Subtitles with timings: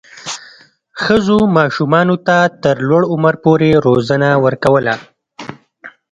[1.03, 4.93] ښځو ماشومانو ته تر لوړ عمر پورې روزنه ورکوله.